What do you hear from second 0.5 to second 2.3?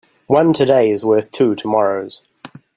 today is worth two tomorrows.